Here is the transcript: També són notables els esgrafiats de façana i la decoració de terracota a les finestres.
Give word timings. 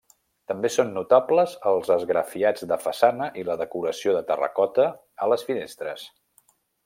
També 0.51 0.69
són 0.75 0.87
notables 0.93 1.51
els 1.71 1.91
esgrafiats 1.95 2.65
de 2.71 2.79
façana 2.87 3.29
i 3.43 3.45
la 3.51 3.59
decoració 3.63 4.17
de 4.17 4.25
terracota 4.31 4.87
a 5.27 5.31
les 5.35 5.47
finestres. 5.51 6.09